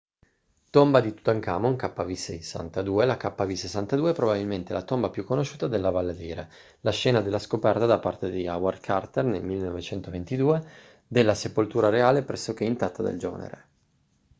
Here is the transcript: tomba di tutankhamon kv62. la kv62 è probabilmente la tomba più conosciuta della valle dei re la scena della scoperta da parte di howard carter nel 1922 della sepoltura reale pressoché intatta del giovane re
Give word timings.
tomba 0.71 0.99
di 0.99 1.13
tutankhamon 1.13 1.73
kv62. 1.75 3.05
la 3.05 3.17
kv62 3.17 4.09
è 4.09 4.13
probabilmente 4.15 4.73
la 4.73 4.81
tomba 4.81 5.11
più 5.11 5.23
conosciuta 5.23 5.67
della 5.67 5.91
valle 5.91 6.15
dei 6.15 6.33
re 6.33 6.49
la 6.79 6.89
scena 6.89 7.21
della 7.21 7.37
scoperta 7.37 7.85
da 7.85 7.99
parte 7.99 8.31
di 8.31 8.47
howard 8.47 8.79
carter 8.81 9.25
nel 9.25 9.43
1922 9.43 10.67
della 11.07 11.35
sepoltura 11.35 11.89
reale 11.89 12.23
pressoché 12.23 12.63
intatta 12.63 13.03
del 13.03 13.19
giovane 13.19 13.47
re 13.47 13.65